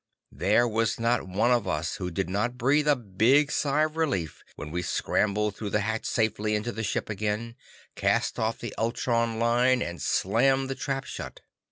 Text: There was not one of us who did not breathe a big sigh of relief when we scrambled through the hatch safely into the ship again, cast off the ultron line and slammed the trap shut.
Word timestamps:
There 0.31 0.67
was 0.67 0.99
not 0.99 1.27
one 1.29 1.51
of 1.51 1.67
us 1.67 1.97
who 1.97 2.09
did 2.09 2.27
not 2.27 2.57
breathe 2.57 2.87
a 2.87 2.95
big 2.95 3.51
sigh 3.51 3.83
of 3.83 3.95
relief 3.97 4.43
when 4.55 4.71
we 4.71 4.81
scrambled 4.81 5.55
through 5.55 5.69
the 5.69 5.81
hatch 5.81 6.05
safely 6.07 6.55
into 6.55 6.71
the 6.71 6.81
ship 6.81 7.07
again, 7.07 7.55
cast 7.95 8.39
off 8.39 8.57
the 8.57 8.73
ultron 8.79 9.37
line 9.37 9.83
and 9.83 10.01
slammed 10.01 10.71
the 10.71 10.73
trap 10.75 11.03
shut. 11.05 11.41